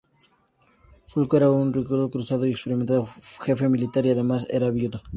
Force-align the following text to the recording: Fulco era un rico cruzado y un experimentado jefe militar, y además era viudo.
Fulco 1.09 1.35
era 1.37 1.51
un 1.51 1.71
rico 1.71 2.09
cruzado 2.09 2.45
y 2.45 2.47
un 2.49 2.53
experimentado 2.55 3.05
jefe 3.05 3.69
militar, 3.69 4.03
y 4.07 4.09
además 4.09 4.47
era 4.49 4.71
viudo. 4.71 4.99